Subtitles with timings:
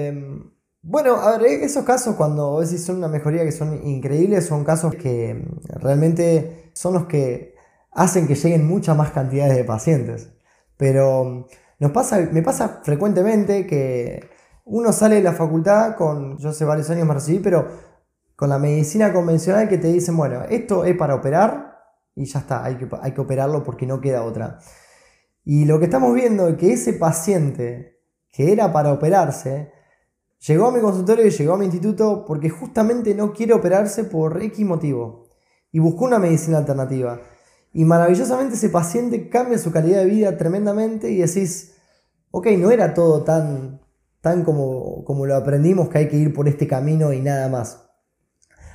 [0.00, 0.50] Em,
[0.82, 4.96] bueno, a ver, esos casos cuando decís son una mejoría que son increíbles, son casos
[4.96, 5.44] que em,
[5.80, 7.54] realmente son los que
[7.92, 10.30] hacen que lleguen muchas más cantidades de pacientes.
[10.76, 11.44] Pero em,
[11.78, 14.28] nos pasa, me pasa frecuentemente que
[14.64, 17.68] uno sale de la facultad con, yo hace varios años me recibí, pero
[18.38, 21.76] con la medicina convencional que te dicen, bueno, esto es para operar
[22.14, 24.60] y ya está, hay que, operarlo porque no queda otra.
[25.42, 27.98] Y lo que estamos viendo es que ese paciente
[28.30, 29.72] que era para operarse,
[30.46, 34.40] llegó a mi consultorio y llegó a mi instituto porque justamente no quiere operarse por
[34.40, 35.26] X motivo
[35.72, 37.20] y buscó una medicina alternativa.
[37.72, 41.74] Y maravillosamente ese paciente cambia su calidad de vida tremendamente y decís,
[42.30, 43.80] ok, no era todo tan,
[44.20, 47.87] tan como, como lo aprendimos que hay que ir por este camino y nada más.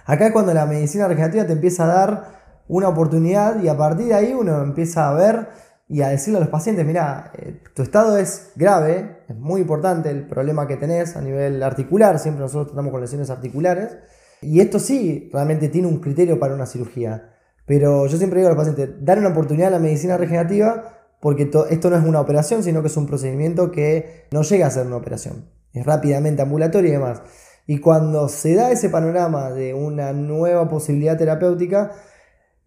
[0.06, 2.24] Acá es cuando la medicina regenerativa te empieza a dar
[2.68, 5.48] una oportunidad y a partir de ahí uno empieza a ver
[5.88, 10.10] y a decirle a los pacientes, mira, eh, tu estado es grave, es muy importante
[10.10, 13.98] el problema que tenés a nivel articular, siempre nosotros tratamos con lesiones articulares,
[14.42, 17.30] y esto sí realmente tiene un criterio para una cirugía.
[17.66, 20.84] Pero yo siempre digo a los pacientes, dar una oportunidad a la medicina regenerativa
[21.24, 24.70] porque esto no es una operación, sino que es un procedimiento que no llega a
[24.70, 25.46] ser una operación.
[25.72, 27.22] Es rápidamente ambulatorio y demás.
[27.66, 31.92] Y cuando se da ese panorama de una nueva posibilidad terapéutica,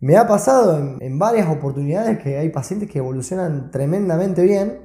[0.01, 4.81] me ha pasado en, varias oportunidades que hay pacientes que evolucionan tremendamente bien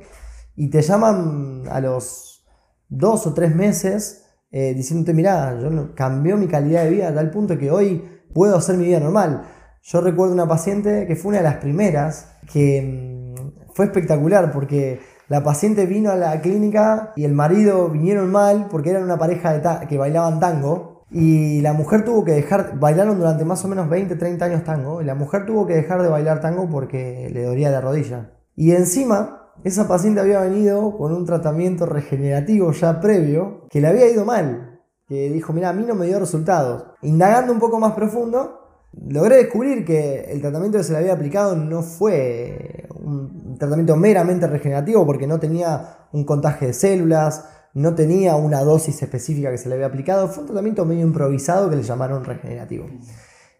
[0.55, 2.45] y te llaman a los
[2.87, 7.29] dos o tres meses eh, diciéndote, mira, yo cambió mi calidad de vida a tal
[7.31, 8.03] punto que hoy
[8.33, 9.43] puedo hacer mi vida normal.
[9.81, 14.99] Yo recuerdo una paciente que fue una de las primeras que mm, fue espectacular porque
[15.31, 19.87] la paciente vino a la clínica y el marido vinieron mal porque eran una pareja
[19.87, 24.17] que bailaban tango y la mujer tuvo que dejar, bailaron durante más o menos 20,
[24.17, 27.71] 30 años tango, y la mujer tuvo que dejar de bailar tango porque le dolía
[27.71, 28.31] la rodilla.
[28.57, 34.11] Y encima, esa paciente había venido con un tratamiento regenerativo ya previo, que le había
[34.11, 36.87] ido mal, que dijo, mira, a mí no me dio resultados.
[37.03, 38.67] Indagando un poco más profundo,
[39.07, 44.47] logré descubrir que el tratamiento que se le había aplicado no fue un tratamiento meramente
[44.47, 49.69] regenerativo porque no tenía un contagio de células, no tenía una dosis específica que se
[49.69, 52.87] le había aplicado, fue un tratamiento medio improvisado que le llamaron regenerativo.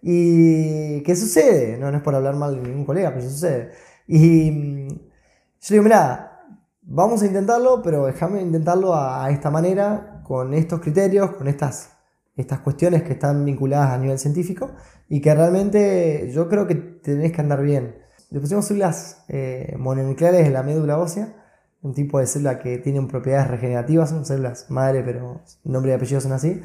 [0.02, 1.78] ¿Y qué sucede?
[1.78, 3.72] No, es por hablar mal de ningún colega, pero sucede.
[4.08, 6.40] Y mm, yo digo, mira,
[6.82, 11.92] vamos a intentarlo, pero déjame intentarlo a, esta manera, con estos criterios, con estas,
[12.36, 14.72] estas cuestiones que están vinculadas a nivel científico
[15.08, 18.01] y que realmente yo creo que tenés que andar bien.
[18.32, 21.36] Le pusimos células eh, mononucleares en la médula ósea
[21.82, 26.22] un tipo de célula que tiene propiedades regenerativas, son células madre, pero nombre y apellido
[26.22, 26.62] son así.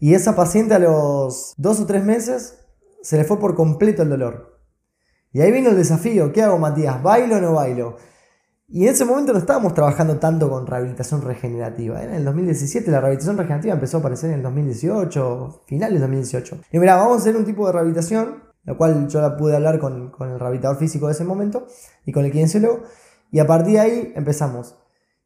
[0.00, 2.58] Y esa paciente a los dos o tres meses
[3.02, 4.58] se le fue por completo el dolor.
[5.32, 7.02] Y ahí vino el desafío, ¿qué hago Matías?
[7.02, 7.96] ¿Bailo o no bailo?
[8.68, 12.02] Y en ese momento no estábamos trabajando tanto con rehabilitación regenerativa.
[12.02, 16.58] En el 2017 la rehabilitación regenerativa empezó a aparecer en el 2018, finales del 2018.
[16.72, 19.78] Y mira, vamos a hacer un tipo de rehabilitación, la cual yo la pude hablar
[19.78, 21.66] con, con el rehabilitador físico de ese momento
[22.04, 22.82] y con el kinesiólogo.
[23.32, 24.76] Y a partir de ahí empezamos.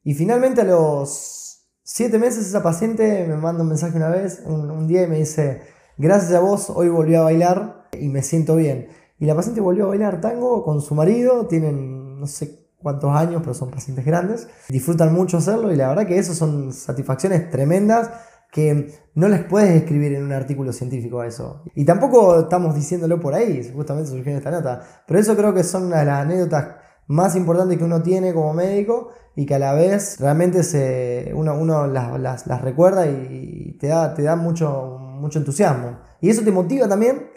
[0.05, 4.87] Y finalmente a los siete meses esa paciente me manda un mensaje una vez, un,
[4.87, 5.63] día y me dice,
[5.99, 8.87] gracias a vos hoy volví a bailar y me siento bien.
[9.19, 13.43] Y la paciente volvió a bailar tango con su marido, tienen no sé cuántos años,
[13.43, 18.09] pero son pacientes grandes, disfrutan mucho hacerlo y la verdad que eso son satisfacciones tremendas
[18.53, 21.63] que no les puedes escribir en un artículo científico a eso.
[21.75, 25.85] Y tampoco estamos diciéndolo por ahí, justamente surgió esta nota, pero eso creo que son
[25.87, 26.77] una de las anécdotas
[27.07, 31.87] más importante que uno tiene como médico y que a la vez realmente se, uno,
[31.87, 36.01] las, recuerda y te da, te da mucho, mucho entusiasmo.
[36.21, 37.31] Y eso te motiva también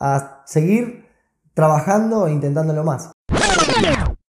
[0.00, 1.06] a seguir
[1.54, 3.12] trabajando e intentándolo más.